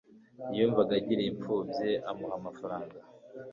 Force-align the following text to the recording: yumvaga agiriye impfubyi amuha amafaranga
yumvaga 0.57 0.91
agiriye 0.99 1.29
impfubyi 1.31 1.91
amuha 2.09 2.33
amafaranga 2.39 2.97